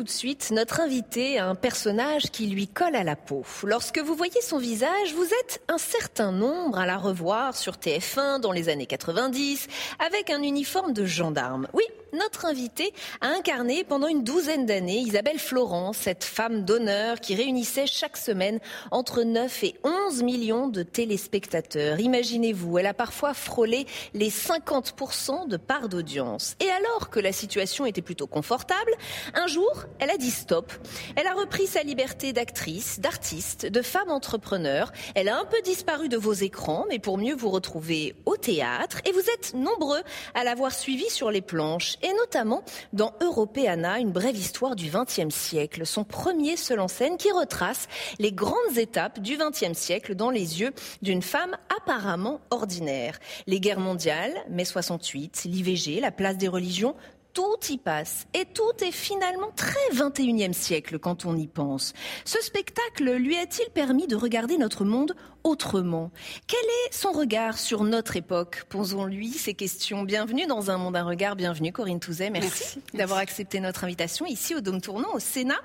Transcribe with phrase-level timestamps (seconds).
[0.00, 3.44] Tout de suite, notre invité a un personnage qui lui colle à la peau.
[3.64, 8.40] Lorsque vous voyez son visage, vous êtes un certain nombre à la revoir sur TF1
[8.40, 11.68] dans les années 90 avec un uniforme de gendarme.
[11.74, 17.34] Oui, notre invité a incarné pendant une douzaine d'années Isabelle Florent, cette femme d'honneur qui
[17.34, 18.58] réunissait chaque semaine
[18.90, 22.00] entre 9 et 11 millions de téléspectateurs.
[22.00, 26.56] Imaginez-vous, elle a parfois frôlé les 50% de part d'audience.
[26.60, 28.92] Et alors que la situation était plutôt confortable,
[29.34, 30.72] un jour, elle a dit stop.
[31.16, 34.92] Elle a repris sa liberté d'actrice, d'artiste, de femme entrepreneur.
[35.14, 38.98] Elle a un peu disparu de vos écrans, mais pour mieux vous retrouver au théâtre.
[39.04, 40.02] Et vous êtes nombreux
[40.34, 42.62] à l'avoir suivie sur les planches et notamment
[42.92, 47.88] dans Europeana, une brève histoire du XXe siècle, son premier seul en scène qui retrace
[48.18, 53.18] les grandes étapes du XXe siècle dans les yeux d'une femme apparemment ordinaire.
[53.46, 56.94] Les guerres mondiales, mai 68, l'IVG, la place des religions,
[57.32, 58.26] tout y passe.
[58.34, 61.92] Et tout est finalement très 21e siècle quand on y pense.
[62.24, 65.14] Ce spectacle lui a-t-il permis de regarder notre monde
[65.44, 66.10] autrement
[66.46, 68.64] Quel est son regard sur notre époque?
[68.68, 70.02] Posons-lui ces questions.
[70.02, 71.36] Bienvenue dans Un Monde, un regard.
[71.36, 72.30] Bienvenue Corinne Touzet.
[72.30, 75.60] Merci, d'avoir accepté notre invitation ici au Dôme Tournant, au Sénat.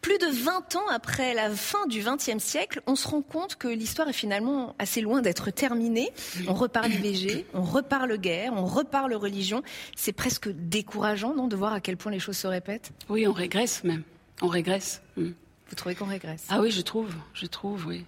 [0.00, 3.68] Plus de 20 ans après la fin du XXe siècle, on se rend compte que
[3.68, 6.10] l'histoire est finalement assez loin d'être terminée.
[6.46, 9.62] On reparle IVG, on reparle guerre, on reparle religion.
[9.96, 12.92] C'est presque décourageant, non, de voir à quel point les choses se répètent?
[13.08, 14.02] Oui, on régresse même.
[14.42, 15.02] On régresse.
[15.16, 15.30] Hmm.
[15.68, 16.46] Vous trouvez qu'on régresse?
[16.48, 17.12] Ah oui, je trouve.
[17.34, 18.04] Je trouve, oui.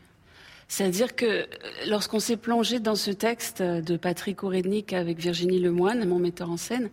[0.71, 1.47] C'est-à-dire que euh,
[1.89, 6.57] lorsqu'on s'est plongé dans ce texte de Patrick Ourednik avec Virginie Lemoine, mon metteur en
[6.57, 6.91] scène,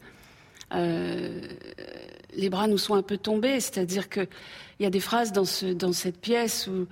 [0.73, 1.41] euh,
[2.33, 3.59] les bras nous sont un peu tombés.
[3.59, 4.27] C'est-à-dire qu'il
[4.79, 6.87] y a des phrases dans, ce, dans cette pièce où,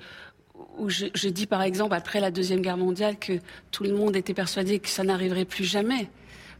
[0.78, 3.40] où je, je, dis par exemple, après la Deuxième Guerre mondiale, que
[3.72, 6.08] tout le monde était persuadé que ça n'arriverait plus jamais.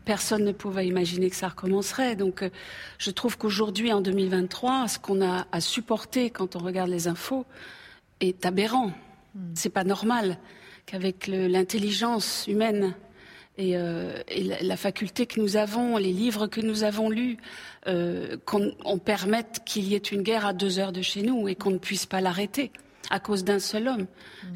[0.06, 2.16] Personne ne pouvait imaginer que ça recommencerait.
[2.16, 2.50] Donc euh,
[2.98, 7.46] je trouve qu'aujourd'hui, en 2023, ce qu'on a à supporter quand on regarde les infos
[8.22, 8.92] est aberrant.
[9.36, 9.52] Hmm.
[9.54, 10.38] C'est pas normal
[10.86, 12.96] qu'avec l'intelligence humaine
[13.58, 14.22] et, euh,
[14.62, 17.38] la, faculté que nous avons, les livres que nous avons lus,
[17.88, 21.48] euh, qu'on on permette qu'il y ait une guerre à deux heures de chez nous
[21.48, 22.72] et qu'on ne puisse pas l'arrêter
[23.10, 24.06] à cause d'un seul homme.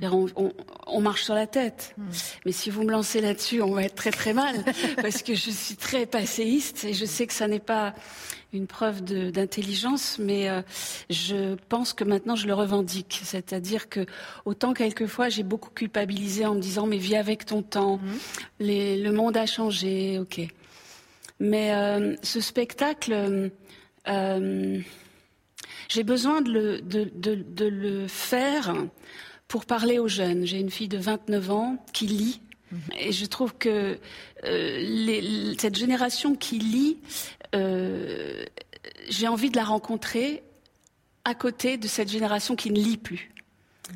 [0.01, 0.53] On, on,
[0.87, 1.93] on, marche sur la tête.
[1.97, 2.03] Mmh.
[2.45, 4.55] Mais si vous me lancez là-dessus, on va être très très mal,
[5.01, 7.93] parce que je suis très passéiste et je sais que ça n'est pas
[8.51, 10.61] une preuve d'intelligence, mais euh,
[11.09, 13.21] je pense que maintenant je le revendique.
[13.23, 14.05] C'est-à-dire que
[14.45, 17.99] autant quelquefois j'ai beaucoup culpabilisé en me disant mais vis avec ton temps,
[18.59, 20.41] les, le monde a changé, ok.
[21.39, 23.51] Mais euh, ce spectacle.
[24.07, 24.79] Euh,
[25.89, 28.73] j'ai besoin de le, de, de, de le, faire
[29.47, 30.45] pour parler aux jeunes.
[30.45, 32.41] J'ai une fille de 29 ans qui lit.
[32.71, 32.79] Mhm.
[32.99, 33.97] Et je trouve que
[34.45, 36.99] euh, les, cette génération qui lit,
[37.55, 38.45] euh,
[39.09, 40.43] j'ai envie de la rencontrer
[41.25, 43.31] à côté de cette génération qui ne lit plus.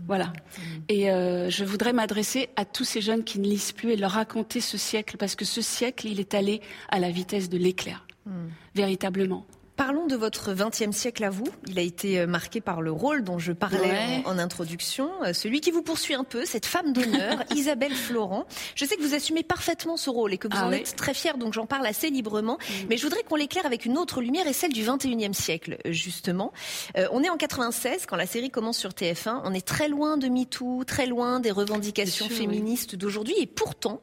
[0.08, 0.26] Voilà.
[0.26, 0.84] Mhm.
[0.90, 4.12] Et euh, je voudrais m'adresser à tous ces jeunes qui ne lisent plus et leur
[4.12, 8.08] raconter ce siècle, parce que ce siècle, il est allé à la vitesse de l'éclair,
[8.26, 8.32] mmh.
[8.74, 9.46] véritablement.
[9.76, 11.48] Parlons de votre XXe siècle à vous.
[11.68, 14.22] Il a été euh, marqué par le rôle dont je parlais ouais.
[14.26, 18.46] en, en, introduction, euh, celui qui vous poursuit un peu, cette femme d'honneur, Isabelle Florent.
[18.76, 20.78] Je sais que vous assumez parfaitement ce rôle et que vous ah en oui.
[20.78, 22.60] êtes très fière, donc j'en parle assez librement.
[22.60, 22.74] Mmh.
[22.90, 25.92] Mais je voudrais qu'on l'éclaire avec une autre lumière et celle du XXIe siècle, euh,
[25.92, 26.54] justement.
[26.98, 29.42] Euh, on est en 96 quand la série commence sur TF1.
[29.44, 32.98] On est très loin de MeToo, très loin des revendications sûr, féministes oui.
[33.00, 33.36] d'aujourd'hui.
[33.40, 34.02] Et pourtant,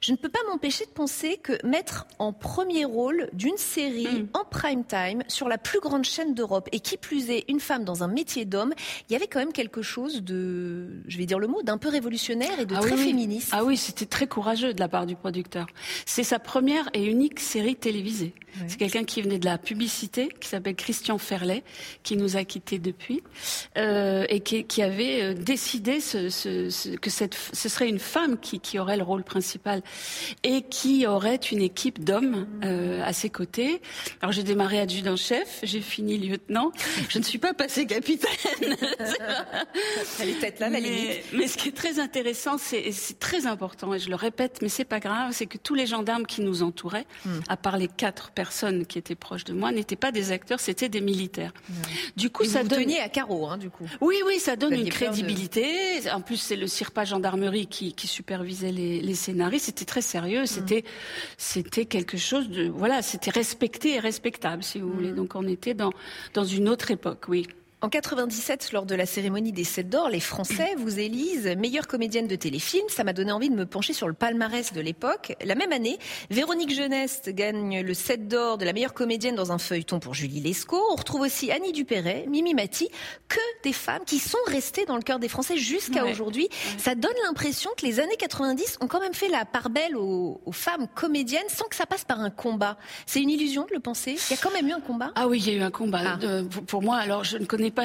[0.00, 4.28] je ne peux pas m'empêcher de penser que mettre en premier rôle d'une série mmh.
[4.32, 7.84] en prime time sur la plus grande chaîne d'Europe et qui plus est une femme
[7.84, 8.72] dans un métier d'homme,
[9.08, 11.88] il y avait quand même quelque chose de, je vais dire le mot, d'un peu
[11.88, 13.50] révolutionnaire et de ah très oui, féministe.
[13.52, 15.66] Ah oui, c'était très courageux de la part du producteur.
[16.06, 18.34] C'est sa première et unique série télévisée.
[18.56, 18.66] Ouais.
[18.68, 21.62] C'est quelqu'un qui venait de la publicité, qui s'appelle Christian Ferlet,
[22.02, 23.22] qui nous a quittés depuis,
[23.78, 27.98] euh, et qui, qui, avait euh, décidé ce, ce, ce, que cette, ce serait une
[27.98, 29.82] femme qui, qui, aurait le rôle principal
[30.42, 33.80] et qui aurait une équipe d'hommes euh, à ses côtés.
[34.20, 36.72] Alors j'ai démarré adjudant-chef, j'ai fini lieutenant.
[37.08, 38.30] Je ne suis pas passée capitaine.
[40.20, 41.24] Elle est peut-être là, la mais, limite.
[41.32, 44.84] Mais ce qui est très intéressant, c'est très important, et je le répète, mais c'est
[44.84, 47.40] pas grave, c'est que tous les gendarmes qui nous entouraient, hmm.
[47.48, 48.39] à part les quatre personnes
[48.86, 51.52] qui étaient proches de moi n'étaient pas des acteurs, c'était des militaires.
[51.68, 51.76] Ouais.
[52.16, 53.88] Du coup, Et ça donne à carreau, hein, du coup.
[54.00, 56.00] Oui, oui, ça donne une crédibilité.
[56.00, 56.10] De...
[56.10, 59.66] En plus, c'est le CIRPA gendarmerie qui, qui supervisait les, les scénaristes.
[59.66, 60.46] C'était très sérieux.
[60.46, 60.90] C'était, mmh.
[61.38, 64.92] c'était quelque chose de, voilà, c'était respecté et respectable, si vous mmh.
[64.92, 65.12] voulez.
[65.12, 65.92] Donc, on était dans
[66.34, 67.46] dans une autre époque, oui.
[67.82, 72.26] En 97, lors de la cérémonie des Sept d'Or, les Français vous élisent meilleure comédienne
[72.26, 72.84] de téléfilm.
[72.88, 75.34] Ça m'a donné envie de me pencher sur le palmarès de l'époque.
[75.42, 75.98] La même année,
[76.28, 80.40] Véronique Jeunesse gagne le Sept d'Or de la meilleure comédienne dans un feuilleton pour Julie
[80.40, 80.82] Lescaut.
[80.92, 82.90] On retrouve aussi Annie Dupéret, Mimi Mati,
[83.28, 86.50] que des femmes qui sont restées dans le cœur des Français jusqu'à aujourd'hui.
[86.76, 90.42] Ça donne l'impression que les années 90 ont quand même fait la part belle aux,
[90.44, 92.76] aux femmes comédiennes sans que ça passe par un combat.
[93.06, 94.18] C'est une illusion de le penser?
[94.28, 95.12] Il y a quand même eu un combat?
[95.14, 96.02] Ah oui, il y a eu un combat.
[96.04, 96.16] Ah.
[96.16, 97.84] De, pour moi, alors je ne connais pas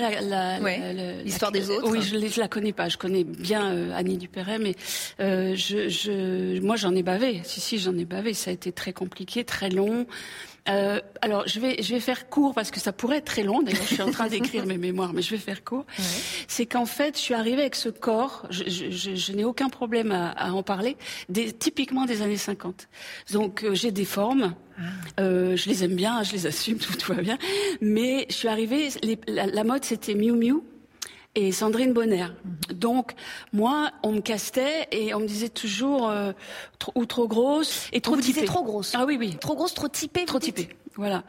[1.23, 1.89] l'histoire des autres.
[1.89, 2.89] Oui, je ne la connais pas.
[2.89, 4.75] Je connais bien euh, Annie Dupéret, mais
[5.19, 7.41] euh, je, je, moi j'en ai bavé.
[7.43, 8.33] Si, si, j'en ai bavé.
[8.33, 10.05] Ça a été très compliqué, très long.
[10.67, 13.62] Euh, alors, je vais, je vais faire court parce que ça pourrait être très long.
[13.62, 15.85] D'ailleurs, je suis en train d'écrire mes mémoires, mais je vais faire court.
[15.97, 16.06] Ouais.
[16.47, 18.47] C'est qu'en fait, je suis arrivée avec ce corps.
[18.50, 20.97] Je, je, je n'ai aucun problème à, à en parler.
[21.29, 22.88] Des, typiquement des années 50.
[23.31, 24.56] Donc, euh, j'ai des formes.
[24.77, 24.81] Ah.
[25.21, 27.38] Euh, je les aime bien, je les assume, tout, tout va bien.
[27.81, 28.89] Mais je suis arrivée.
[29.03, 30.62] Les, la, la, mode, c'était Miu Miu
[31.35, 32.27] et Sandrine Bonner.
[32.69, 32.77] Mhm.
[32.77, 33.11] Donc
[33.53, 36.31] moi, on me castait et on me disait toujours euh,
[36.79, 38.45] trop, ou trop grosse et trop on vous typée.
[38.45, 38.93] trop grosse.
[38.95, 39.37] Ah oui oui.
[39.39, 40.25] Trop grosse, trop typée.
[40.25, 40.69] Trop typée.
[40.97, 41.23] Voilà.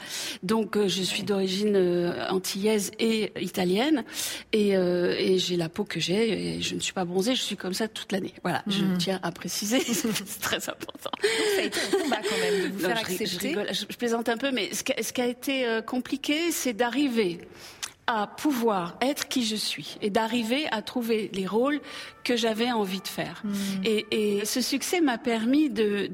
[0.45, 4.05] Donc euh, je suis d'origine euh, antillaise et italienne
[4.53, 7.43] et, euh, et j'ai la peau que j'ai et je ne suis pas bronzée, je
[7.43, 8.33] suis comme ça toute l'année.
[8.43, 8.71] Voilà, mmh.
[8.71, 11.11] je tiens à préciser, c'est très important.
[11.21, 13.27] Donc ça a été un combat quand même de vous non, faire je, accepter.
[13.27, 15.67] Je, rigole, je, je, plaisante un peu, mais ce qui a, ce qui a été
[15.67, 17.41] euh, compliqué, c'est d'arriver
[18.07, 21.81] à pouvoir être qui je suis et d'arriver à trouver les rôles
[22.23, 23.43] que j'avais envie de faire.
[23.45, 23.55] Mmh.
[23.85, 26.09] Et, et, ce succès m'a permis de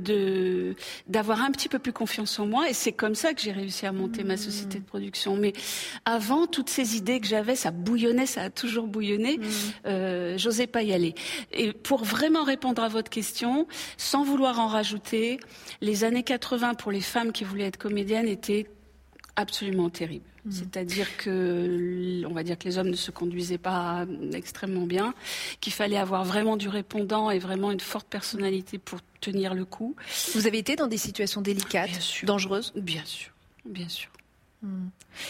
[1.07, 3.53] d'avoir de, un petit peu plus confiance en moi et c'est comme ça que j'ai
[3.53, 4.27] réussi à monter mmh.
[4.27, 5.37] ma société de production.
[5.37, 5.53] Mais
[6.05, 9.43] avant, toutes ces idées que j'avais, ça bouillonnait, ça a toujours bouillonné, mmh.
[9.87, 11.15] euh, j'osais pas y aller.
[11.53, 13.67] Et pour vraiment répondre à votre question,
[13.97, 15.41] sans vouloir en rajouter,
[15.81, 18.67] les années 80 pour les femmes qui voulaient être comédiennes étaient
[19.37, 20.32] absolument terribles.
[20.45, 20.51] Mmh.
[20.51, 25.15] C'est-à-dire que, on va dire que les hommes ne se conduisaient pas extrêmement bien,
[25.61, 29.95] qu'il fallait avoir vraiment du répondant et vraiment une forte personnalité pour tenir le coup.
[30.35, 32.27] Vous avez été dans des situations délicates, bien sûr.
[32.27, 32.73] dangereuses?
[32.75, 33.33] Bien sûr,
[33.65, 34.11] bien sûr.
[34.63, 34.89] Mmh.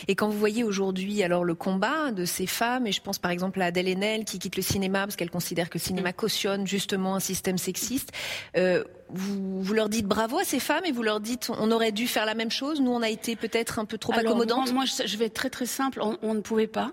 [0.08, 3.30] Et quand vous voyez aujourd'hui alors le combat de ces femmes, et je pense par
[3.30, 6.66] exemple à Adèle Haenel qui quitte le cinéma parce qu'elle considère que le cinéma cautionne
[6.66, 8.12] justement un système sexiste,
[8.56, 11.92] euh, vous, vous, leur dites bravo à ces femmes et vous leur dites on aurait
[11.92, 14.36] dû faire la même chose, nous on a été peut-être un peu trop alors,
[14.72, 16.92] moi je vais être très très simple, on, on ne pouvait pas.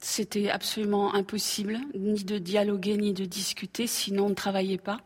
[0.00, 4.98] C'était absolument impossible, ni de dialoguer, ni de discuter, sinon on ne travaillait pas.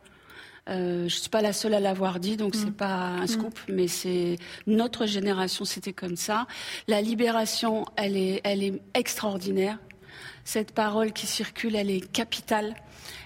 [0.69, 2.59] Euh, je suis pas la seule à l'avoir dit, donc mmh.
[2.59, 3.73] c'est pas un scoop, mmh.
[3.73, 4.37] mais c'est
[4.67, 6.47] notre génération, c'était comme ça.
[6.87, 9.79] La libération, elle est, elle est extraordinaire.
[10.45, 12.75] Cette parole qui circule, elle est capitale.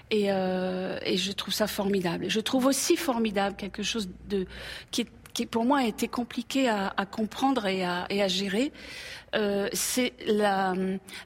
[0.09, 2.29] Et, euh, et je trouve ça formidable.
[2.29, 4.47] Je trouve aussi formidable quelque chose de
[4.89, 8.29] qui, est, qui pour moi a été compliqué à, à comprendre et à, et à
[8.29, 8.71] gérer.
[9.35, 10.13] Euh, c'est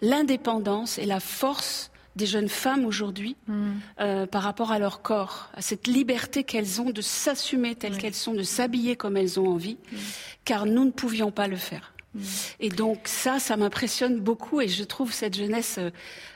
[0.01, 3.69] l'indépendance et la force des jeunes femmes aujourd'hui mmh.
[3.99, 7.97] euh, par rapport à leur corps, à cette liberté qu'elles ont de s'assumer telles oui.
[7.99, 9.97] qu'elles sont, de s'habiller comme elles ont envie, mmh.
[10.45, 11.93] car nous ne pouvions pas le faire.
[12.13, 12.19] Mmh.
[12.59, 15.91] Et donc ça, ça m'impressionne beaucoup et je trouve cette jeunesse euh,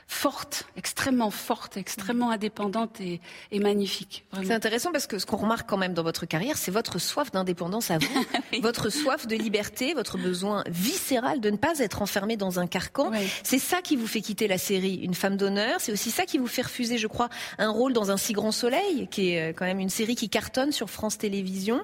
[0.08, 3.20] forte, extrêmement forte, extrêmement indépendante et,
[3.50, 4.24] et magnifique.
[4.44, 7.32] C'est intéressant parce que ce qu'on remarque quand même dans votre carrière, c'est votre soif
[7.32, 8.60] d'indépendance à vous, oui.
[8.60, 13.10] votre soif de liberté, votre besoin viscéral de ne pas être enfermé dans un carcan.
[13.10, 13.28] Oui.
[13.42, 15.80] C'est ça qui vous fait quitter la série Une femme d'honneur.
[15.80, 17.28] C'est aussi ça qui vous fait refuser, je crois,
[17.58, 20.28] un rôle dans Un si grand soleil, qui est euh, quand même une série qui
[20.28, 21.82] cartonne sur France Télévisions.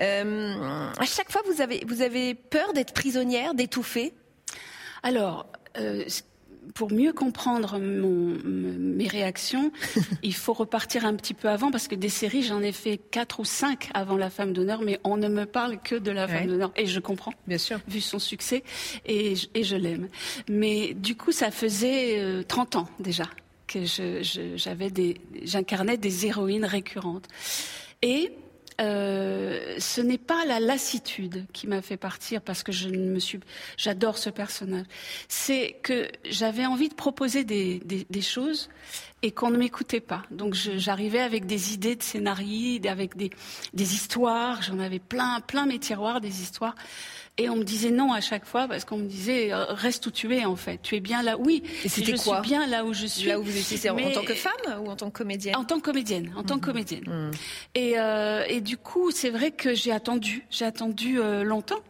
[0.00, 0.54] Euh,
[0.98, 4.14] à chaque fois, vous avez, vous avez peur d'être prisonnière, d'étouffer?
[5.02, 6.04] Alors, euh,
[6.74, 9.72] pour mieux comprendre mon, mes réactions,
[10.22, 13.40] il faut repartir un petit peu avant parce que des séries, j'en ai fait quatre
[13.40, 16.32] ou cinq avant La Femme d'honneur, mais on ne me parle que de La ouais.
[16.32, 18.62] Femme d'honneur et je comprends, bien sûr, vu son succès
[19.06, 20.08] et, et je l'aime.
[20.48, 23.24] Mais du coup, ça faisait euh, 30 ans déjà
[23.66, 27.28] que je, je, j'avais des, j'incarnais des héroïnes récurrentes
[28.02, 28.32] et
[28.80, 33.40] euh, ce n'est pas la lassitude qui m'a fait partir parce que je me suis,
[33.76, 34.86] j'adore ce personnage.
[35.28, 38.68] C'est que j'avais envie de proposer des, des, des choses
[39.22, 40.22] et qu'on ne m'écoutait pas.
[40.30, 43.30] Donc j'arrivais avec des idées de scénarii, avec des,
[43.74, 44.62] des histoires.
[44.62, 46.74] J'en avais plein, plein mes tiroirs, des histoires.
[47.40, 50.10] Et on me disait non à chaque fois parce qu'on me disait euh, reste où
[50.10, 50.80] tu es en fait.
[50.82, 51.36] Tu es bien là.
[51.38, 51.62] Oui.
[51.84, 53.28] Et c'était je quoi suis bien là où je suis.
[53.28, 54.06] Là où vous étiez mais...
[54.06, 56.32] en tant que femme ou en tant que comédienne En tant que comédienne.
[56.36, 56.46] En mmh.
[56.46, 57.04] tant que comédienne.
[57.06, 57.30] Mmh.
[57.76, 60.46] Et, euh, et du coup, c'est vrai que j'ai attendu.
[60.50, 61.80] J'ai attendu euh, longtemps.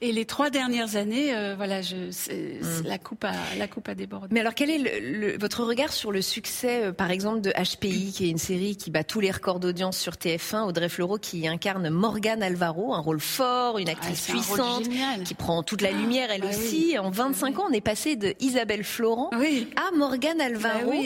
[0.00, 2.86] Et les trois dernières années, euh, voilà, je, mm.
[2.86, 4.28] la coupe a la coupe a débordé.
[4.30, 8.12] Mais alors, quel est le, votre regard sur le succès, euh, par exemple, de HPI,
[8.12, 11.46] qui est une série qui bat tous les records d'audience sur TF1, Audrey Fleurot qui
[11.48, 14.84] incarne Morgane Alvaro, un rôle fort, une actrice ah, puissante,
[15.24, 16.98] qui prend toute la lumière elle ah aussi.
[16.98, 20.90] En 25 ans, on est passé de Isabelle Florent à Morgane Alvaro.
[20.90, 20.96] Bah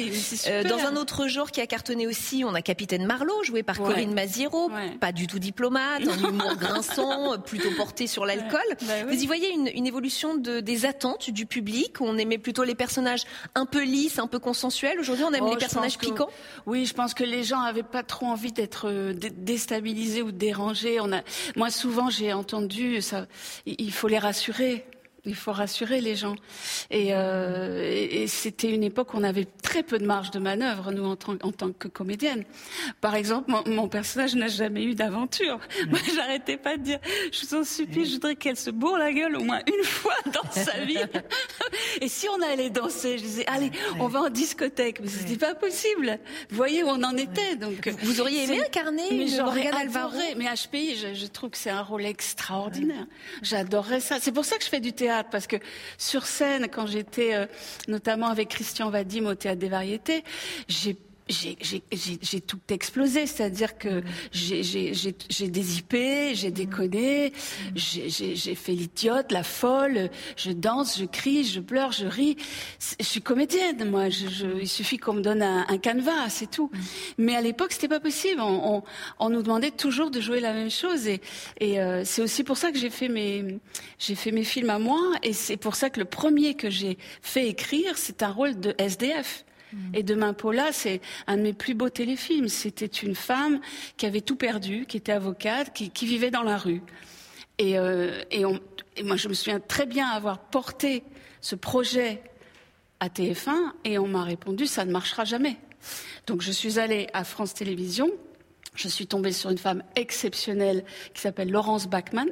[0.48, 3.76] euh, dans un autre genre qui a cartonné aussi, on a Capitaine Marlowe, joué par
[3.78, 8.76] Corinne Maziero, pas du tout diplomate, un humour grinçant, plutôt porté sur l'alcool.
[8.86, 12.00] Bah Vous y voyez une, une évolution de, des attentes du public?
[12.00, 14.98] On aimait plutôt les personnages un peu lisses, un peu consensuels?
[14.98, 16.28] Aujourd'hui, on aime oh, les personnages piquants?
[16.66, 21.00] Oui, je pense que les gens avaient pas trop envie d'être euh, déstabilisés ou dérangés.
[21.00, 21.22] On a,
[21.56, 23.26] moi, souvent, j'ai entendu ça.
[23.66, 24.86] Il faut les rassurer.
[25.26, 26.34] Il faut rassurer les gens.
[26.92, 30.92] Euh, et, et, c'était une époque où on avait très peu de marge de manœuvre,
[30.92, 32.44] nous, en, en tant que comédienne.
[33.02, 35.60] Par exemple, mon, personnage n'a jamais eu d'aventure.
[35.90, 36.98] Moi, j'arrêtais pas de dire,
[37.32, 40.14] je vous en supplie, je voudrais qu'elle se bourre la gueule au moins une fois
[40.26, 40.96] dans sa vie.
[42.00, 45.00] et si on allait danser, je disais, allez, on va en discothèque.
[45.00, 46.18] Mais c'était pas possible.
[46.48, 47.56] Vous voyez où on en était.
[47.56, 50.16] Donc, vous auriez aimé incarner Morgane Alvaro?
[50.36, 53.06] Mais HPI, je, je, trouve que c'est un rôle extraordinaire.
[53.42, 54.16] J'adorerais ça.
[54.20, 55.56] C'est pour ça que je fais du théâtre parce que
[55.98, 57.46] sur scène, quand j'étais euh,
[57.88, 60.24] notamment avec Christian Vadim au Théâtre des Variétés,
[60.68, 60.96] j'ai
[61.30, 65.96] j'ai tout explosé, c'est-à-dire que j'ai des IP,
[66.34, 67.32] j'ai déconné,
[67.74, 72.36] j'ai fait l'idiote, la folle, je danse, je crie, je pleure, je ris.
[72.98, 74.08] Je suis comédienne, moi.
[74.08, 76.70] Je, il suffit qu'on me donne un, canevas, c'est tout.
[77.18, 78.40] Mais à l'époque, c'était pas possible.
[78.40, 78.82] On,
[79.18, 81.20] on, nous demandait toujours de jouer la même chose, et,
[81.60, 83.60] et euh, c'est aussi pour ça que j'ai fait mes
[83.98, 86.98] j'ai fait mes films à moi, et c'est pour ça que le premier que j'ai
[87.22, 89.44] fait écrire, c'est un rôle de SDF.
[89.72, 89.94] Mm.
[89.94, 92.48] Et Demain Paula, c'est un de mes plus beaux téléfilms.
[92.48, 93.60] C'était une femme
[93.96, 96.82] qui avait tout perdu, qui était avocate, qui, vivait dans la rue.
[97.58, 98.44] Et, euh, et,
[99.02, 101.04] moi, je me souviens très bien avoir porté
[101.40, 102.22] ce projet
[103.00, 105.56] à TF1 et on m'a répondu ça ne marchera jamais.
[106.26, 108.10] Donc je suis allée à France Télévisions.
[108.74, 112.28] Je suis tombée sur une femme exceptionnelle qui s'appelle Laurence Bachmann,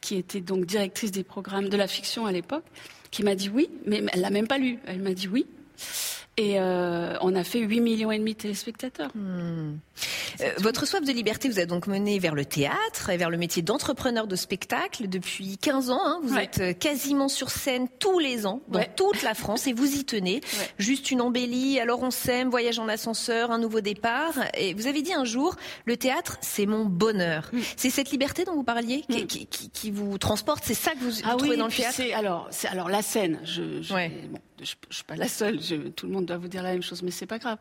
[0.00, 2.64] qui était donc directrice des programmes de la fiction à l'époque,
[3.10, 4.78] qui m'a dit oui, mais elle l'a même pas lu.
[4.86, 5.46] Elle m'a dit oui.
[6.38, 9.10] Et euh, on a fait 8 millions et demi de téléspectateurs.
[9.14, 9.78] Hmm.
[10.42, 13.38] Euh, votre soif de liberté vous a donc mené vers le théâtre et vers le
[13.38, 16.00] métier d'entrepreneur de spectacle depuis 15 ans.
[16.04, 16.20] Hein.
[16.22, 19.96] Vous êtes euh, quasiment sur scène tous les ans dans toute la France et vous
[19.96, 20.42] y tenez.
[20.78, 24.34] Juste une embellie, alors on s'aime, voyage en ascenseur, un nouveau départ.
[24.58, 27.48] Et vous avez dit un jour, le théâtre, c'est mon bonheur.
[27.54, 27.60] Hmm.
[27.76, 29.26] C'est cette liberté dont vous parliez qui, hmm.
[29.26, 30.64] qui, qui, qui vous transporte.
[30.66, 32.02] C'est ça que vous ah trouvez dans le théâtre?
[32.14, 33.40] Alors, c'est alors la scène.
[33.42, 35.60] Je, je bon, je, je, suis pas la seule.
[35.60, 37.58] Je, tout le monde doit vous dire la même chose, mais c'est pas grave.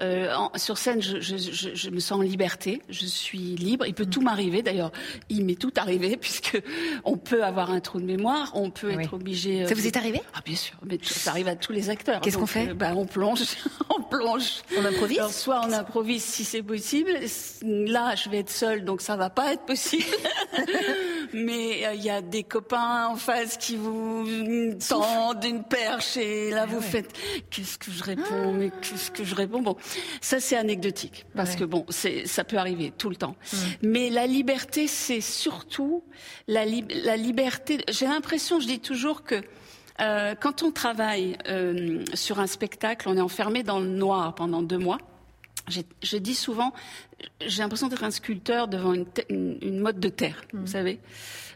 [0.00, 2.82] Euh, en, sur scène, je, je, me sens en liberté.
[2.88, 3.86] Je suis libre.
[3.86, 4.62] Il peut tout m'arriver.
[4.62, 4.92] D'ailleurs,
[5.28, 6.60] il m'est tout arrivé puisque
[7.04, 8.52] on peut avoir un trou de mémoire.
[8.54, 9.64] On peut être obligé.
[9.64, 10.20] Euh, ça vous est arrivé?
[10.34, 10.76] Ah bien sûr.
[10.84, 12.20] Mais ça arrive à tous les acteurs.
[12.20, 12.70] Qu'est-ce qu'on fait?
[12.70, 13.42] euh, bah, On plonge.
[13.90, 14.62] on plonge.
[14.78, 15.18] On improvise?
[15.18, 17.10] Alors, soit on improvise si c'est possible.
[17.62, 20.04] Là, je vais être seule, donc ça va pas être possible.
[21.32, 24.26] mais euh, il y a des copains en face qui vous
[24.88, 27.12] tendent une perche et là ah vous faites
[27.50, 29.62] qu'est-ce que je réponds mais qu'est-ce que je réponds?
[29.62, 29.76] Bon
[30.20, 33.36] ça c'est anecdotique parce que bon c'est ça peut arriver tout le temps.
[33.82, 36.04] Mais la liberté c'est surtout
[36.48, 37.78] la, la liberté.
[37.90, 39.42] J'ai l'impression je dis toujours que
[40.00, 44.62] euh, quand on travaille euh, sur un spectacle, on est enfermé dans le noir pendant
[44.62, 44.98] deux mois.
[45.68, 46.72] Je dis souvent,
[47.46, 50.66] j'ai l'impression d'être un sculpteur devant une, une, mode de terre, vous mm.
[50.66, 51.00] savez,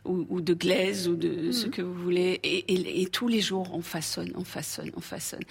[0.04, 1.70] ou, ou, de glaise, ou de ce mm.
[1.70, 2.40] que vous voulez.
[2.42, 5.42] Et, et, et, tous les jours, on façonne, on façonne, on façonne.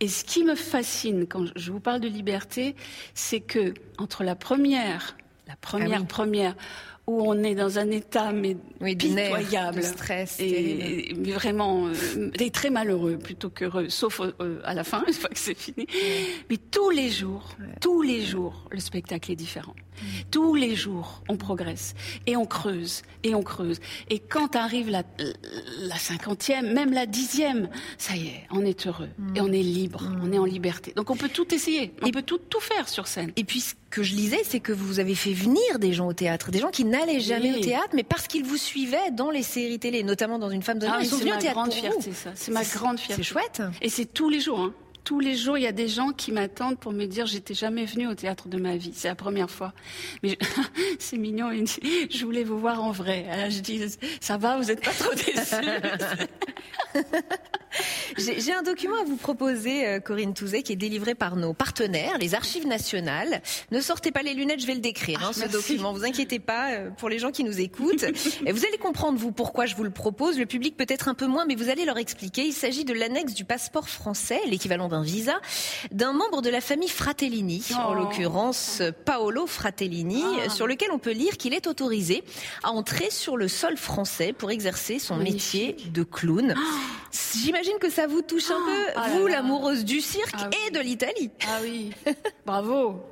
[0.00, 2.74] Et ce qui me fascine quand je vous parle de liberté,
[3.14, 6.56] c'est que entre la première, la première, ah première,
[7.06, 12.70] où on est dans un état mais oui, pitoyable, stress, et, vraiment euh, et très
[12.70, 15.86] malheureux plutôt qu'heureux, sauf euh, à la fin une fois que c'est fini.
[16.48, 17.48] Mais tous les jours,
[17.80, 19.74] tous les jours, le spectacle est différent.
[20.30, 21.94] Tous les jours, on progresse
[22.26, 23.80] et on creuse et on creuse.
[24.10, 25.04] Et quand arrive la,
[25.82, 30.02] la cinquantième, même la dixième, ça y est, on est heureux et on est libre,
[30.22, 30.92] on est en liberté.
[30.96, 33.32] Donc on peut tout essayer, on peut tout, tout faire sur scène.
[33.36, 33.62] Et puis
[33.94, 36.70] que je lisais, c'est que vous avez fait venir des gens au théâtre, des gens
[36.70, 40.40] qui n'allaient jamais au théâtre, mais parce qu'ils vous suivaient dans les séries télé, notamment
[40.40, 42.30] dans Une femme de ah, ils sont venus au théâtre grande fierté, ça.
[42.34, 43.22] C'est ma grande fierté.
[43.22, 43.62] C'est chouette.
[43.80, 44.58] Et c'est tous les jours.
[44.58, 47.54] Hein tous les jours, il y a des gens qui m'attendent pour me dire j'étais
[47.54, 48.92] jamais venue au théâtre de ma vie.
[48.94, 49.72] C'est la première fois.
[50.22, 50.38] Mais
[50.98, 51.50] c'est mignon.
[51.52, 53.26] je voulais vous voir en vrai.
[53.30, 53.82] Alors je dis
[54.20, 55.56] ça va, vous n'êtes pas trop déçus.
[58.16, 62.18] J'ai un document à vous proposer, euh, Corinne Touzet, qui est délivré par nos partenaires,
[62.18, 63.42] les Archives nationales.
[63.72, 65.92] Ne sortez pas les lunettes, je vais le décrire, hein, ah, ce document.
[65.92, 68.04] Vous inquiétez pas euh, pour les gens qui nous écoutent.
[68.46, 70.38] Et vous allez comprendre, vous, pourquoi je vous le propose.
[70.38, 72.44] Le public peut-être un peu moins, mais vous allez leur expliquer.
[72.44, 75.40] Il s'agit de l'annexe du passeport français, l'équivalent d'un visa,
[75.90, 77.94] d'un membre de la famille Fratellini, en oh.
[77.94, 80.48] l'occurrence Paolo Fratellini, ah.
[80.48, 82.22] sur lequel on peut lire qu'il est autorisé
[82.62, 86.54] à entrer sur le sol français pour exercer son métier de clown.
[86.56, 86.60] Ah.
[87.36, 90.78] J'imagine que ça vous touche un peu, ah vous, l'amoureuse du cirque ah et de
[90.78, 91.30] l'Italie.
[91.48, 91.90] Ah oui,
[92.46, 93.02] bravo.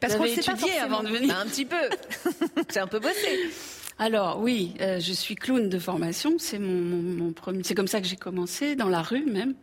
[0.00, 1.36] Parce qu'on ne sait pas avant de venir.
[1.36, 1.88] Un petit peu.
[2.70, 3.50] C'est un peu bossé.
[3.98, 6.34] Alors oui, euh, je suis clown de formation.
[6.38, 7.62] C'est mon, premier.
[7.62, 9.54] C'est comme ça que j'ai commencé dans la rue même.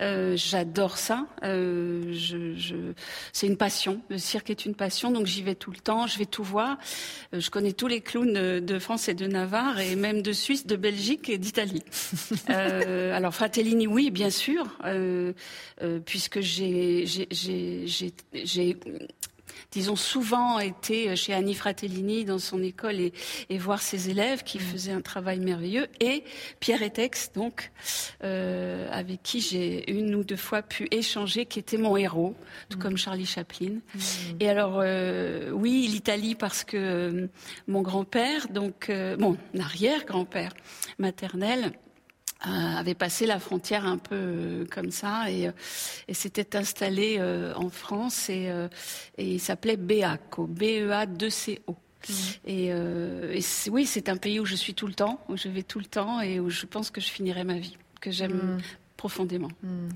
[0.00, 1.26] Euh, j'adore ça.
[1.44, 2.92] Euh, je,
[3.32, 4.00] c'est une passion.
[4.08, 6.06] Le cirque est une passion, donc j'y vais tout le temps.
[6.06, 6.78] Je vais tout voir.
[7.32, 10.76] je connais tous les clowns de France et de Navarre et même de Suisse, de
[10.76, 11.82] Belgique et d'Italie.
[12.48, 14.66] alors Fratellini, oui, bien sûr,
[16.04, 18.76] puisque j'ai j'ai
[19.70, 23.12] disons, souvent été chez Annie Fratellini dans son école et,
[23.58, 24.60] voir ses élèves qui mm.
[24.60, 25.86] faisaient un travail merveilleux.
[26.00, 26.24] Et
[26.60, 27.72] Pierre Etex, donc,
[28.22, 32.34] euh, avec qui j'ai une ou deux fois pu échanger, qui était mon héros,
[32.68, 32.82] tout mm.
[32.82, 33.80] comme Charlie Chaplin.
[33.94, 33.98] Mm.
[34.40, 37.26] Et alors, euh, oui, l'Italie parce que euh,
[37.66, 40.52] mon grand-père, donc, mon arrière-grand-père
[40.98, 41.70] maternel, euh,
[42.40, 45.52] avait passé la frontière un peu euh, comme ça et, euh,
[46.06, 47.20] et s'était installé
[47.54, 48.50] en France et,
[49.18, 51.72] et il s'appelait BEACO, B-E-A-2-C-O.
[52.08, 52.12] Mmh.
[52.46, 53.40] Et, et
[53.70, 55.86] oui, c'est un pays où je suis tout le temps, où je vais tout le
[55.86, 58.58] temps et où je pense que je finirai ma vie, que j'aime mmh
[58.96, 59.48] profondément.
[59.62, 59.88] Hmm.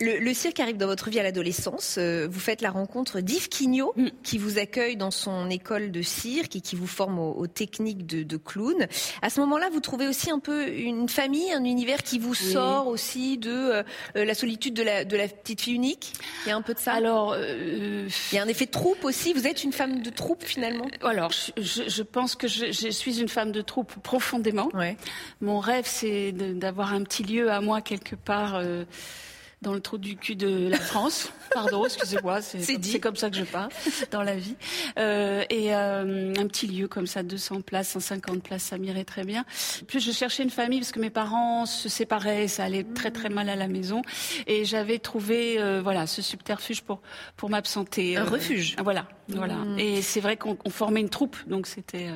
[0.00, 1.96] Le, cirque arrive dans votre vie à l'adolescence.
[1.98, 4.08] Euh, vous faites la rencontre d'Yves Quignot, hmm.
[4.22, 8.36] qui vous accueille dans son école de cirque et qui vous forme aux, techniques de,
[8.36, 8.86] clown.
[9.22, 12.86] À ce moment-là, vous trouvez aussi un peu une famille, un univers qui vous sort
[12.86, 13.82] aussi de euh,
[14.14, 16.12] la solitude de la, de la, petite fille unique?
[16.44, 16.92] Il y a un peu de ça?
[16.92, 19.32] Alors, euh, il y a un effet de troupe aussi?
[19.32, 20.86] Vous êtes une femme de troupe finalement?
[21.02, 24.68] Alors, je, je pense que je, je, suis une femme de troupe profondément.
[24.74, 24.96] Ouais.
[25.40, 28.84] Mon rêve, c'est d'avoir un petit lieu à moi quelque part euh,
[29.62, 31.32] dans le trou du cul de la France.
[31.54, 33.70] Pardon, excusez-moi, c'est comme, ça que je parle
[34.10, 34.54] dans la vie.
[34.98, 39.24] Euh, et euh, un petit lieu comme ça, 200 places, 150 places, ça m'irait très
[39.24, 39.44] bien.
[39.86, 43.30] Puis je cherchais une famille parce que mes parents se séparaient, ça allait très très
[43.30, 44.02] mal à la maison,
[44.46, 47.00] et j'avais trouvé voilà ce subterfuge pour
[47.36, 48.16] pour m'absenter.
[48.16, 48.76] Un refuge.
[48.82, 49.54] Voilà, voilà.
[49.54, 49.78] Mmh.
[49.78, 52.10] Et c'est vrai qu'on formait une troupe, donc c'était.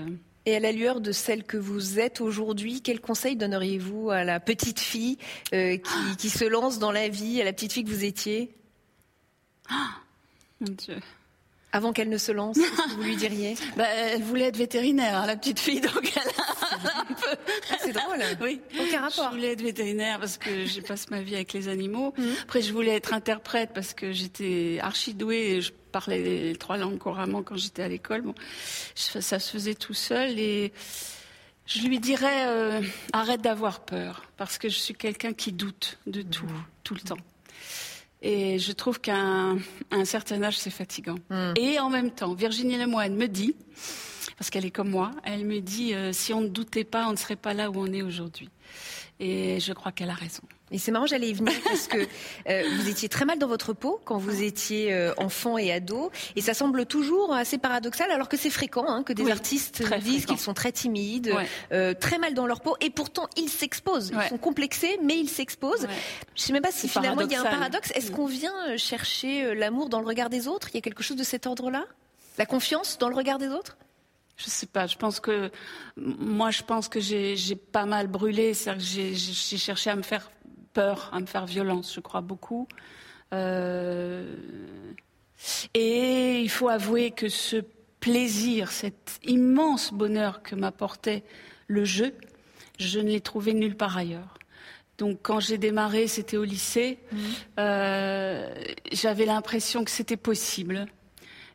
[0.46, 4.40] Et à la lueur de celle que vous êtes aujourd'hui, quel conseil donneriez-vous à la
[4.40, 5.18] petite fille
[5.52, 5.76] euh,
[6.18, 8.54] qui, se lance dans la vie, à la petite fille que vous étiez?
[9.68, 9.90] Ah,
[10.60, 10.96] Mon Dieu.
[11.72, 12.58] Avant qu'elle ne se lance,
[12.96, 13.54] vous lui diriez?
[13.76, 17.36] Bah, Elle voulait être vétérinaire, hein, la petite fille, donc elle a un peu...
[17.70, 18.18] Ah, c'est drôle.
[18.40, 18.60] Oui.
[18.78, 19.30] Aucun rapport.
[19.30, 22.14] Je voulais être vétérinaire parce que je passe ma vie avec les animaux.
[22.16, 22.34] Mhm.
[22.42, 26.76] Après, je voulais être interprète parce que j'étais archi douée et je parlais les trois
[26.76, 28.22] langues couramment quand j'étais à l'école.
[28.22, 28.34] Bon,
[28.94, 30.72] ça se faisait tout seul et
[31.66, 32.80] je lui dirais euh,
[33.12, 36.62] arrête d'avoir peur parce que je suis quelqu'un qui doute de tout, mhm.
[36.84, 37.18] tout le temps.
[38.22, 41.16] Et je trouve qu'à un, certain âge, c'est fatigant.
[41.30, 41.54] Hmm.
[41.56, 43.54] Et en même temps, Virginie Lemoine me dit,
[44.40, 47.10] parce qu'elle est comme moi, elle me dit, euh, si on ne doutait pas, on
[47.10, 48.48] ne serait pas là où on est aujourd'hui.
[49.18, 50.40] Et je crois qu'elle a raison.
[50.70, 51.98] Et c'est marrant, j'allais y venir parce que
[52.48, 56.10] euh, vous étiez très mal dans votre peau quand vous étiez euh, enfant et ado,
[56.36, 60.24] et ça semble toujours assez paradoxal, alors que c'est fréquent hein, que des artistes disent
[60.24, 61.34] qu'ils sont très timides,
[61.72, 64.10] euh, très mal dans leur peau, et pourtant ils s'exposent.
[64.14, 65.86] Ils sont complexés, mais ils s'exposent.
[66.34, 67.92] Je sais même pas si finalement il y a un paradoxe.
[67.94, 70.68] Est-ce qu'on vient chercher l'amour dans le regard des autres?
[70.70, 71.84] Il y a quelque chose de cet ordre-là?
[72.38, 73.76] La confiance dans le regard des autres?
[74.42, 74.86] Je sais pas.
[74.86, 75.50] Je pense que
[75.96, 78.52] moi, je pense que j'ai pas mal brûlé.
[78.78, 79.14] J'ai
[79.58, 80.30] cherché à me faire
[80.72, 82.66] peur, à me faire violence, je crois beaucoup.
[83.34, 84.34] Euh,
[85.74, 87.62] et il faut avouer que ce
[88.00, 91.22] plaisir, cet immense bonheur que m'apportait
[91.66, 92.14] le jeu,
[92.78, 94.38] je ne l'ai trouvé nulle part ailleurs.
[94.96, 97.18] Donc quand j'ai démarré, c'était au lycée, mmh.
[97.58, 98.54] euh,
[98.92, 100.86] j'avais l'impression que c'était possible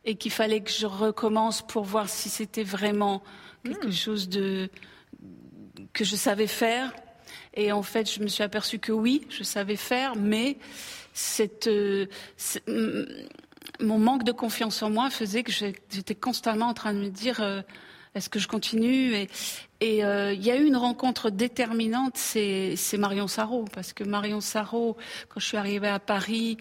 [0.06, 3.22] et qu'il fallait que je recommence pour voir si c'était vraiment
[3.64, 3.92] quelque mmh.
[3.92, 4.70] chose de
[5.92, 6.92] que je savais faire
[7.56, 10.58] et en fait, je me suis aperçue que oui, je savais faire, mais
[11.14, 12.06] cette, euh,
[13.80, 17.40] mon manque de confiance en moi faisait que j'étais constamment en train de me dire
[17.40, 17.62] euh,
[18.14, 19.14] est-ce que je continue?
[19.14, 19.28] Et
[19.80, 24.96] il euh, y a eu une rencontre déterminante, c'est Marion Sarraud, parce que Marion Sarraud,
[25.30, 26.58] quand je suis arrivée à Paris,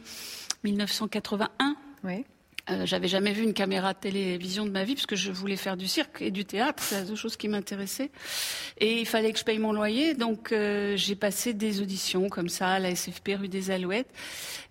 [0.64, 2.26] 1981, oui.
[2.72, 5.56] Euh, j'avais jamais vu une caméra de télévision de ma vie parce que je voulais
[5.56, 8.10] faire du cirque et du théâtre, c'est la deux choses qui m'intéressaient.
[8.80, 12.50] Et il fallait que je paye mon loyer, donc euh, j'ai passé des auditions comme
[12.50, 14.10] ça à la SFP rue des Alouettes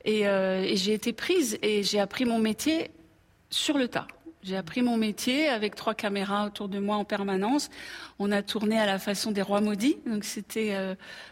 [0.04, 2.90] et, euh, et j'ai été prise et j'ai appris mon métier
[3.48, 4.08] sur le tas.
[4.42, 7.70] J'ai appris mon métier avec trois caméras autour de moi en permanence.
[8.18, 10.76] On a tourné à la façon des rois maudits, donc c'était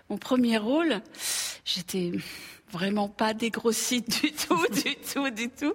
[0.08, 1.02] mon premier rôle.
[1.66, 2.12] J'étais
[2.72, 5.74] vraiment pas dégrossie du tout, du tout, du tout.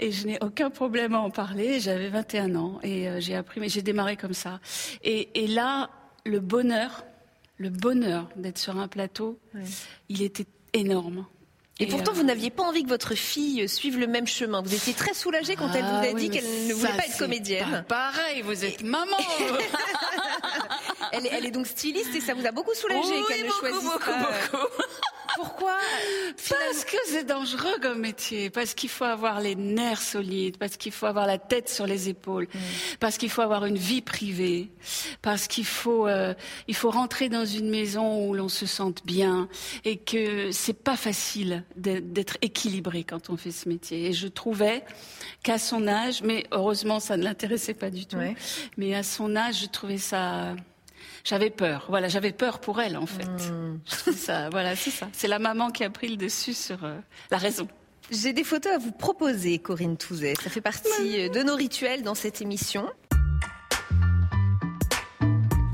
[0.00, 1.80] Et je n'ai aucun problème à en parler.
[1.80, 4.60] J'avais 21 ans et euh, j'ai appris, mais j'ai démarré comme ça.
[5.02, 5.90] Et, et, là,
[6.24, 7.04] le bonheur,
[7.58, 9.38] le bonheur d'être sur un plateau,
[10.08, 11.26] il était énorme.
[11.80, 12.14] Et, et pourtant, euh...
[12.14, 14.62] vous n'aviez pas envie que votre fille suive le même chemin.
[14.62, 17.06] Vous étiez très soulagée quand ah, elle vous a oui, dit qu'elle ne voulait pas
[17.06, 17.84] être comédienne.
[17.88, 19.16] Pas pareil, vous êtes maman.
[21.12, 23.50] elle, est, elle, est, donc styliste et ça vous a beaucoup soulagé oui, qu'elle ne
[23.50, 24.30] choisisse beaucoup, pas.
[24.52, 24.66] Beaucoup.
[26.36, 30.92] Parce que c'est dangereux comme métier, parce qu'il faut avoir les nerfs solides, parce qu'il
[30.92, 32.58] faut avoir la tête sur les épaules, mmh.
[33.00, 34.70] parce qu'il faut avoir une vie privée,
[35.22, 36.34] parce qu'il faut euh,
[36.68, 39.48] il faut rentrer dans une maison où l'on se sente bien
[39.84, 44.06] et que c'est pas facile d'être équilibré quand on fait ce métier.
[44.06, 44.84] Et je trouvais
[45.42, 48.34] qu'à son âge, mais heureusement ça ne l'intéressait pas du tout, ouais.
[48.76, 50.54] mais à son âge, je trouvais ça
[51.24, 51.86] j'avais peur.
[51.88, 53.24] Voilà, j'avais peur pour elle en fait.
[53.24, 53.80] Mmh.
[54.12, 55.08] ça, voilà, c'est ça.
[55.12, 56.96] C'est la maman qui a pris le dessus sur euh,
[57.30, 57.66] la raison.
[58.10, 60.34] J'ai des photos à vous proposer, Corinne Touzet.
[60.42, 62.86] Ça fait partie de nos rituels dans cette émission.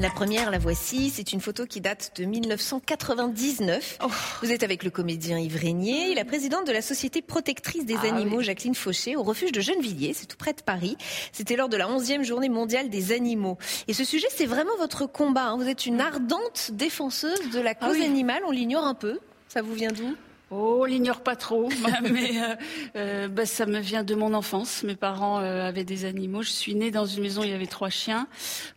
[0.01, 3.99] La première, la voici, c'est une photo qui date de 1999.
[4.03, 4.07] Oh.
[4.43, 7.97] Vous êtes avec le comédien Yves Régnier et la présidente de la Société protectrice des
[8.03, 8.45] ah, animaux, oui.
[8.45, 10.97] Jacqueline Fauché, au refuge de Gennevilliers, c'est tout près de Paris.
[11.33, 13.59] C'était lors de la 11e journée mondiale des animaux.
[13.89, 15.49] Et ce sujet, c'est vraiment votre combat.
[15.49, 15.59] Hein.
[15.59, 18.05] Vous êtes une ardente défenseuse de la cause ah, oui.
[18.07, 19.19] animale, on l'ignore un peu.
[19.49, 20.17] Ça vous vient d'où?
[20.53, 21.69] Oh, on l'ignore pas trop,
[22.03, 22.57] mais euh,
[22.97, 24.83] euh, bah, ça me vient de mon enfance.
[24.83, 26.43] Mes parents euh, avaient des animaux.
[26.43, 28.27] Je suis née dans une maison où il y avait trois chiens.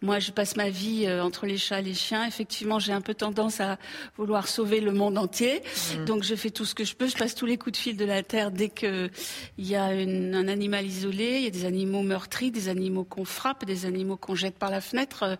[0.04, 2.28] Moi, je passe ma vie euh, entre les chats et les chiens.
[2.28, 3.80] Effectivement, j'ai un peu tendance à
[4.18, 5.64] vouloir sauver le monde entier.
[5.98, 6.06] Mmh.
[6.06, 7.08] Donc, je fais tout ce que je peux.
[7.08, 9.10] Je passe tous les coups de fil de la terre dès que
[9.58, 11.38] il y a une, un animal isolé.
[11.38, 14.70] Il y a des animaux meurtris, des animaux qu'on frappe, des animaux qu'on jette par
[14.70, 15.40] la fenêtre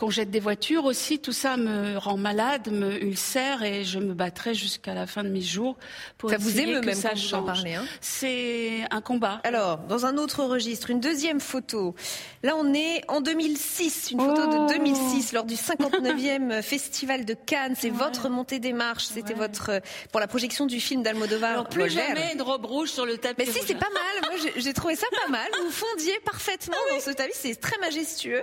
[0.00, 4.14] qu'on jette des voitures aussi, tout ça me rend malade, me ulcère et je me
[4.14, 5.76] battrai jusqu'à la fin de mes jours
[6.16, 7.10] pour ça vous émeut que même ça
[7.44, 7.74] parlez.
[7.74, 9.42] Hein C'est un combat.
[9.44, 11.94] Alors, dans un autre registre, une deuxième photo.
[12.42, 14.68] Là, on est en 2006, une photo oh.
[14.68, 17.74] de 2006 lors du 59e festival de Cannes.
[17.78, 17.96] C'est ouais.
[17.98, 19.04] votre montée des marches.
[19.04, 19.40] C'était ouais.
[19.40, 19.82] votre
[20.12, 21.50] pour la projection du film d'Almodovar.
[21.50, 21.96] Alors plus Roger.
[22.08, 23.44] jamais une robe rouge sur le tapis.
[23.44, 24.30] Mais si, c'est pas mal.
[24.30, 25.48] Moi, j'ai trouvé ça pas mal.
[25.62, 26.98] Vous fondiez parfaitement ah oui.
[26.98, 27.34] dans ce tapis.
[27.34, 28.42] C'est très majestueux.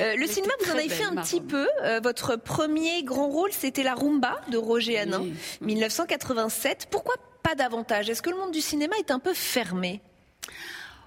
[0.00, 1.68] Euh, le cinéma, vous en avez fait un petit peu.
[1.82, 5.34] Euh, votre premier grand rôle, c'était La Rumba de Roger Hanin, oui.
[5.60, 6.88] 1987.
[6.90, 8.08] Pourquoi pas davantage?
[8.10, 10.00] Est-ce que le monde du cinéma est un peu fermé?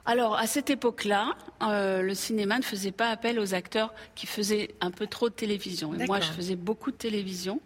[0.07, 4.73] Alors, à cette époque-là, euh, le cinéma ne faisait pas appel aux acteurs qui faisaient
[4.79, 5.93] un peu trop de télévision.
[5.93, 7.59] Et moi, je faisais beaucoup de télévision.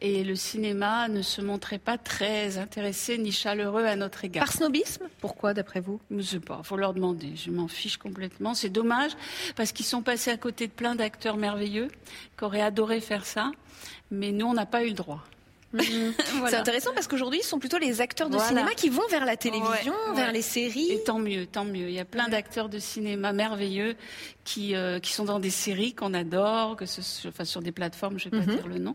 [0.00, 4.44] Et le cinéma ne se montrait pas très intéressé ni chaleureux à notre égard.
[4.44, 6.00] Par snobisme Pourquoi, d'après vous?
[6.10, 7.36] Je ne sais pas, il faut leur demander.
[7.36, 8.54] Je m'en fiche complètement.
[8.54, 9.12] C'est dommage,
[9.54, 11.86] parce qu'ils sont passés à côté de plein d'acteurs merveilleux
[12.36, 13.52] qui auraient adoré faire ça.
[14.10, 15.22] Mais nous, on n'a pas eu le droit.
[15.74, 16.12] Mmh.
[16.38, 16.50] voilà.
[16.50, 18.48] C'est intéressant parce qu'aujourd'hui, ce sont plutôt les acteurs de voilà.
[18.48, 20.32] cinéma qui vont vers la télévision, ouais, vers ouais.
[20.32, 20.92] les séries.
[20.92, 21.88] Et tant mieux, tant mieux.
[21.88, 23.96] Il y a plein d'acteurs de cinéma merveilleux
[24.44, 28.18] qui, euh, qui sont dans des séries qu'on adore, que ce, enfin, sur des plateformes,
[28.18, 28.56] je ne vais pas mmh.
[28.56, 28.94] dire le nom.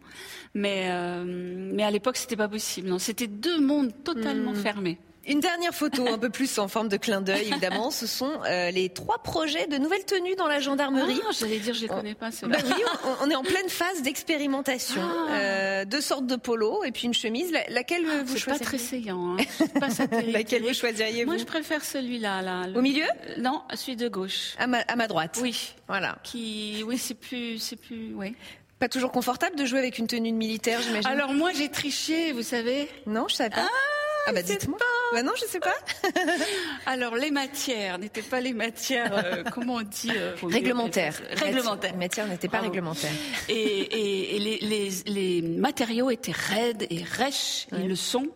[0.53, 2.87] Mais, euh, mais à l'époque, c'était pas possible.
[2.87, 4.55] Non, c'était deux mondes totalement mmh.
[4.55, 4.99] fermés.
[5.29, 7.91] Une dernière photo, un peu plus en forme de clin d'œil, évidemment.
[7.91, 11.21] Ce sont euh, les trois projets de nouvelles tenues dans la gendarmerie.
[11.23, 12.29] Ah, J'allais dire, je les connais pas.
[12.41, 15.01] Ben oui, on, on, est en pleine phase d'expérimentation.
[15.03, 15.33] Ah.
[15.33, 17.51] Euh, deux sortes de polos et puis une chemise.
[17.51, 19.37] La, laquelle ah, vous choisissez pas très saillant.
[19.37, 19.65] Hein.
[19.79, 19.89] Pas
[20.31, 22.41] laquelle vous choisiriez Moi, je préfère celui-là.
[22.41, 22.75] Là, le...
[22.77, 23.05] Au milieu?
[23.37, 24.55] Non, celui de gauche.
[24.57, 25.37] À ma, à ma droite.
[25.43, 25.75] Oui.
[25.87, 26.17] Voilà.
[26.23, 28.35] Qui, oui, c'est plus, c'est plus, oui.
[28.79, 31.11] Pas toujours confortable de jouer avec une tenue de militaire, j'imagine?
[31.11, 32.89] Alors moi, j'ai triché, vous savez.
[33.05, 33.67] Non, je savais pas.
[33.67, 33.88] Ah
[34.27, 34.77] ah bah dites-moi.
[35.11, 35.73] Bah non, je sais pas.
[36.85, 41.19] Alors les matières n'étaient pas les matières, euh, comment on dit euh, Réglementaires.
[41.31, 41.91] Réglementaires.
[41.93, 42.71] Les matières n'étaient pas Bravo.
[42.71, 43.11] réglementaires.
[43.47, 47.79] Et, et, et les, les, les, matériaux étaient raides et rêches, ouais.
[47.81, 48.27] ils le sont,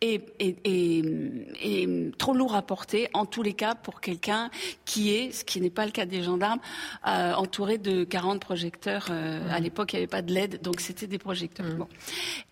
[0.00, 4.50] et, et, trop lourds à porter, en tous les cas pour quelqu'un
[4.84, 6.60] qui est, ce qui n'est pas le cas des gendarmes,
[7.06, 9.08] euh, entouré de 40 projecteurs.
[9.10, 11.66] Euh, à l'époque, il n'y avait pas de LED, donc c'était des projecteurs.
[11.76, 11.88] Bon.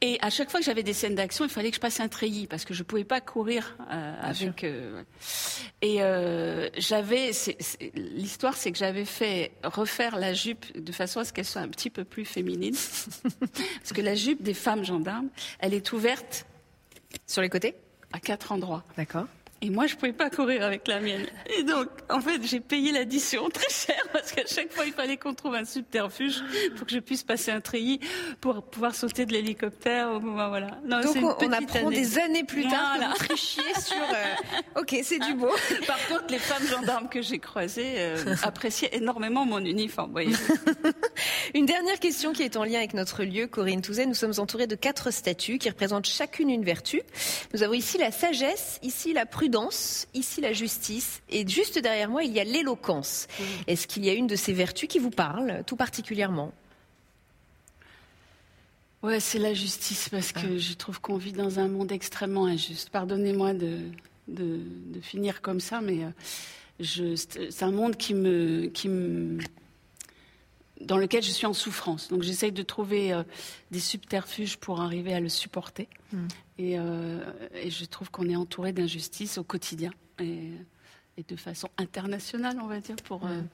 [0.00, 2.08] Et à chaque fois que j'avais des scènes d'action, il fallait que je passe un
[2.08, 4.64] treillis, parce que je pouvais pas courir euh, avec.
[4.64, 5.02] Euh,
[5.80, 7.30] et euh, j'avais,
[7.94, 11.68] l'histoire, c'est que j'avais fait refaire la jupe de façon à ce qu'elle soit un
[11.68, 12.74] petit peu plus féminine,
[13.40, 16.46] parce que la jupe des femmes gendarmes, elle est ouverte
[17.26, 17.74] sur les côtés,
[18.12, 18.84] à quatre endroits.
[18.96, 19.26] D'accord.
[19.64, 21.24] Et moi, je pouvais pas courir avec la mienne.
[21.56, 25.16] Et donc, en fait, j'ai payé l'addition très cher parce qu'à chaque fois, il fallait
[25.16, 26.42] qu'on trouve un subterfuge
[26.76, 28.00] pour que je puisse passer un treillis
[28.40, 30.18] pour pouvoir sauter de l'hélicoptère.
[30.18, 30.66] Voilà.
[30.84, 33.96] donc, on, apprend des années plus tard que vous sur.
[33.96, 35.50] Euh, ok, c'est du beau.
[35.86, 40.10] Par contre, les femmes gendarmes que j'ai croisées euh, appréciaient énormément mon uniforme.
[40.10, 40.34] Voyez.
[41.54, 44.06] une dernière question qui est en lien avec notre lieu, Corinne Touzet.
[44.06, 47.02] Nous sommes entourés de quatre statues qui représentent chacune une vertu.
[47.54, 49.51] Nous avons ici la sagesse, ici la prudence
[50.14, 53.26] ici la justice, et juste derrière moi, il y a l'éloquence.
[53.38, 53.42] Mmh.
[53.66, 56.52] Est-ce qu'il y a une de ces vertus qui vous parle tout particulièrement?
[59.02, 60.58] Ouais, c'est la justice, parce que ah.
[60.58, 62.90] je trouve qu'on vit dans un monde extrêmement injuste.
[62.90, 63.78] Pardonnez-moi de,
[64.28, 64.60] de,
[65.00, 66.04] finir comme ça, mais
[66.80, 69.38] euh, c'est un monde qui me, qui me
[70.84, 72.08] dans lequel je suis en souffrance.
[72.08, 73.22] Donc j'essaye de trouver euh,
[73.70, 75.88] des subterfuges pour arriver à le supporter.
[76.12, 76.26] Hmm.
[76.60, 77.20] Euh,
[77.54, 79.90] et, je trouve qu'on est entouré d'injustice au quotidien
[80.20, 80.52] et,
[81.28, 83.48] de façon internationale, on va dire, pour euh, hmm.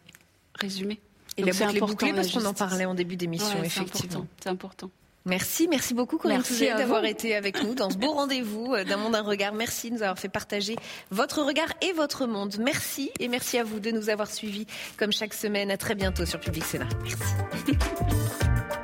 [0.54, 1.00] résumer.
[1.36, 4.26] Et Donc la boucle est bouclée parce qu'on en parlait en début d'émission, effectivement.
[4.42, 4.90] C'est important.
[5.28, 9.14] Merci, merci beaucoup Corinne Merci d'avoir été avec nous dans ce beau rendez-vous d'un monde
[9.14, 9.52] un regard.
[9.52, 10.76] Merci de nous avoir fait partager
[11.10, 12.56] votre regard et votre monde.
[12.58, 15.70] Merci et merci à vous de nous avoir suivis comme chaque semaine.
[15.70, 16.88] À très bientôt sur Public Sénat.
[17.02, 17.76] Merci.